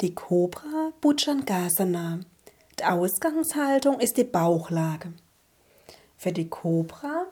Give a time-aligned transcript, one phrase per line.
[0.00, 2.20] Die Cobra Bhujangasana.
[2.78, 5.12] Die Ausgangshaltung ist die Bauchlage.
[6.16, 7.26] Für die Cobra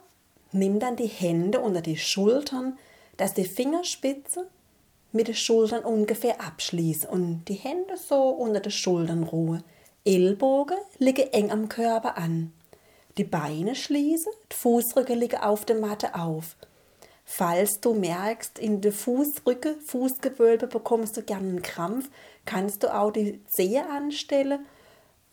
[0.51, 2.77] nimm dann die Hände unter die Schultern,
[3.17, 4.47] dass die Fingerspitze
[5.11, 9.63] mit den Schultern ungefähr abschließt und die Hände so unter den Schultern ruhen.
[10.05, 12.53] Ellbogen liegen eng am Körper an.
[13.17, 16.55] Die Beine schließen, die Fußrücken liegen auf der Matte auf.
[17.31, 22.09] Falls du merkst, in der Fußrücke, Fußgewölbe bekommst du gerne einen Krampf,
[22.43, 24.65] kannst du auch die Zehe anstellen,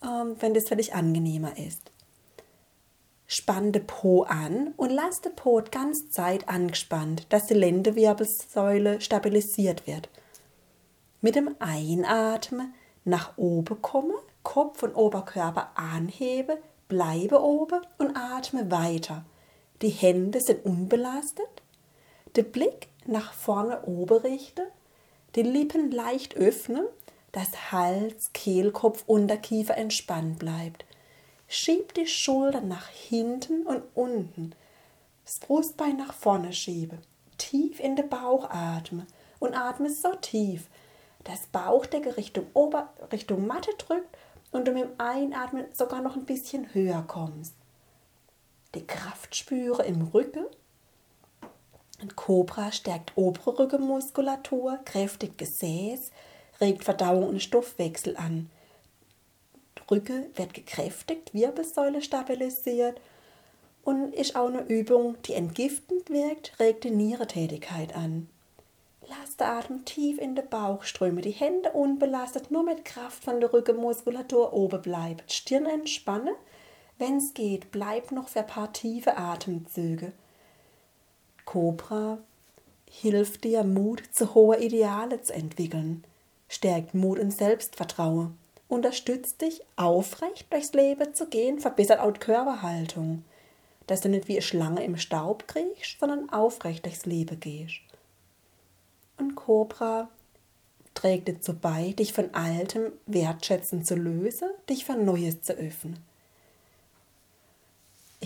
[0.03, 1.91] ähm, wenn das für dich angenehmer ist.
[3.25, 9.01] Spann den Po an und lass den Po die ganze Zeit angespannt, dass die Lendenwirbelsäule
[9.01, 10.07] stabilisiert wird.
[11.19, 16.57] Mit dem Einatmen nach oben kommen, Kopf und Oberkörper anheben,
[16.87, 19.25] bleibe oben und atme weiter.
[19.81, 21.63] Die Hände sind unbelastet
[22.37, 24.67] den Blick nach vorne oben richten,
[25.35, 26.85] die Lippen leicht öffnen,
[27.31, 30.85] dass Hals, Kehlkopf, Unterkiefer entspannt bleibt.
[31.47, 34.53] Schieb die Schultern nach hinten und unten.
[35.25, 36.97] Das Brustbein nach vorne schiebe.
[37.37, 39.05] Tief in den Bauch atme
[39.39, 40.67] und atme so tief,
[41.23, 44.17] dass Bauchdecke Richtung Ober Richtung Matte drückt
[44.51, 47.53] und du mit dem Einatmen sogar noch ein bisschen höher kommst.
[48.75, 50.45] Die Kraft spüre im Rücken
[51.99, 56.11] ein Cobra stärkt obere Rückenmuskulatur, kräftigt Gesäß,
[56.61, 58.49] regt Verdauung und Stoffwechsel an.
[59.89, 62.99] Rücke wird gekräftigt, Wirbelsäule stabilisiert
[63.83, 68.27] und ist auch eine Übung, die entgiftend wirkt, regt die Nieretätigkeit an.
[69.07, 73.39] Lass den Atem tief in den Bauch strömen, die Hände unbelastet, nur mit Kraft von
[73.39, 75.31] der Rückenmuskulatur oben bleibt.
[75.31, 76.35] Stirn entspannen.
[76.97, 80.11] Wenn es geht, bleib noch für ein paar tiefe Atemzüge.
[81.47, 82.17] Cobra
[82.89, 86.03] hilft dir, Mut zu hohen Ideale zu entwickeln,
[86.49, 93.23] stärkt Mut und Selbstvertrauen, unterstützt dich, aufrecht durchs Leben zu gehen, verbessert auch die Körperhaltung,
[93.87, 97.79] dass du nicht wie eine Schlange im Staub kriechst, sondern aufrecht durchs Leben gehst.
[99.17, 100.09] Und Cobra
[100.95, 105.97] trägt dazu bei, dich von Altem wertschätzen zu lösen, dich für Neues zu öffnen.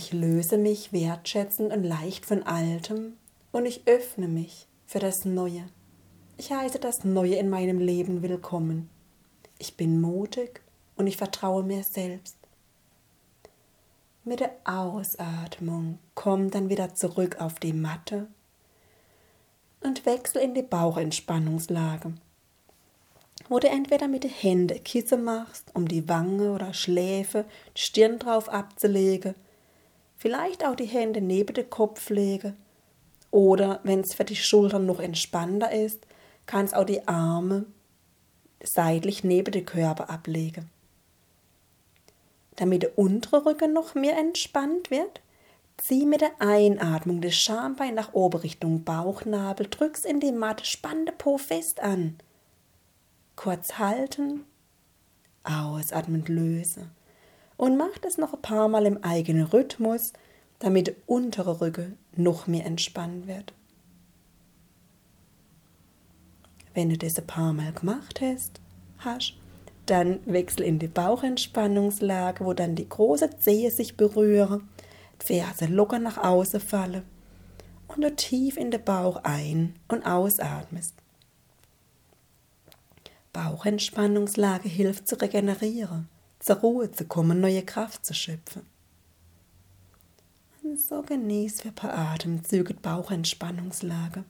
[0.03, 3.17] Ich löse mich wertschätzend und leicht von Altem
[3.51, 5.69] und ich öffne mich für das Neue.
[6.38, 8.90] Ich heiße das Neue in meinem Leben willkommen.
[9.59, 10.63] Ich bin mutig
[10.95, 12.35] und ich vertraue mir selbst.
[14.23, 18.25] Mit der Ausatmung komm dann wieder zurück auf die Matte
[19.81, 22.16] und wechsel in die Bauchentspannungslage,
[23.50, 27.45] wo du entweder mit den Händen Kisse machst, um die Wange oder Schläfe,
[27.75, 29.35] Stirn drauf abzulegen
[30.22, 32.56] Vielleicht auch die Hände neben den Kopf legen.
[33.32, 36.06] Oder wenn es für die Schultern noch entspannter ist,
[36.46, 37.66] kann es auch die Arme
[38.64, 40.70] seitlich neben den Körper ablegen.
[42.58, 45.22] Damit der untere Rücken noch mehr entspannt wird,
[45.78, 51.08] zieh mit der Einatmung das Schambein nach oben Richtung Bauchnabel, drück's in die Matte, spann
[51.08, 52.20] den Po fest an.
[53.36, 54.46] Kurz halten,
[55.44, 56.92] ausatmend lösen
[57.61, 60.13] und mach das noch ein paar Mal im eigenen Rhythmus,
[60.57, 63.53] damit der untere Rücken noch mehr entspannt wird.
[66.73, 68.59] Wenn du das ein paar Mal gemacht hast,
[68.97, 69.35] hast
[69.85, 74.67] dann wechsel in die Bauchentspannungslage, wo dann die große Zehe sich berühren,
[75.22, 77.03] die Ferse locker nach außen fallen
[77.89, 80.95] und du tief in den Bauch ein- und ausatmest.
[83.31, 86.09] Bauchentspannungslage hilft zu regenerieren
[86.41, 88.63] zur Ruhe zu kommen, neue Kraft zu schöpfen.
[90.63, 94.24] Und so genieß für ein paar Atemzüge Bauchentspannungslage.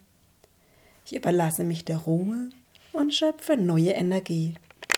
[1.06, 2.50] Ich überlasse mich der Ruhe
[2.94, 4.56] und schöpfe neue Energie.